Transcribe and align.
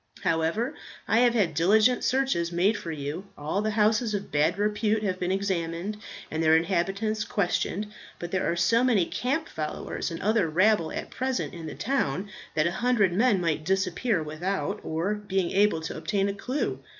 However, 0.23 0.73
I 1.07 1.19
have 1.19 1.35
had 1.35 1.53
diligent 1.53 2.03
search 2.03 2.35
made 2.51 2.75
for 2.75 2.91
you. 2.91 3.27
All 3.37 3.61
the 3.61 3.69
houses 3.69 4.15
of 4.15 4.31
bad 4.31 4.57
repute 4.57 5.03
have 5.03 5.19
been 5.19 5.31
examined, 5.31 5.95
and 6.31 6.41
their 6.41 6.55
inhabitants 6.57 7.23
questioned. 7.23 7.85
But 8.17 8.31
there 8.31 8.51
are 8.51 8.55
so 8.55 8.83
many 8.83 9.05
camp 9.05 9.47
followers 9.47 10.09
and 10.09 10.19
other 10.19 10.49
rabble 10.49 10.91
at 10.91 11.11
present 11.11 11.53
in 11.53 11.67
the 11.67 11.75
town 11.75 12.31
that 12.55 12.65
a 12.65 12.71
hundred 12.71 13.13
men 13.13 13.39
might 13.39 13.63
disappear 13.63 14.23
without 14.23 14.81
our 14.83 15.13
being 15.13 15.51
able 15.51 15.81
to 15.81 15.95
obtain 15.95 16.27
a 16.29 16.33
clue. 16.33 16.79